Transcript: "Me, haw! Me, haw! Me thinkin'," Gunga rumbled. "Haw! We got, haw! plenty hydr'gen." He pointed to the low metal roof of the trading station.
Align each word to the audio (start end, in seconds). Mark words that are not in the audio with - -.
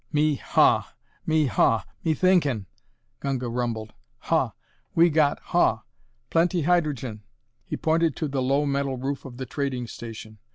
"Me, 0.11 0.33
haw! 0.33 0.87
Me, 1.27 1.45
haw! 1.45 1.83
Me 2.03 2.15
thinkin'," 2.15 2.65
Gunga 3.19 3.47
rumbled. 3.47 3.93
"Haw! 4.17 4.53
We 4.95 5.11
got, 5.11 5.39
haw! 5.39 5.83
plenty 6.31 6.63
hydr'gen." 6.63 7.19
He 7.65 7.77
pointed 7.77 8.15
to 8.15 8.27
the 8.27 8.41
low 8.41 8.65
metal 8.65 8.97
roof 8.97 9.25
of 9.25 9.37
the 9.37 9.45
trading 9.45 9.85
station. 9.85 10.39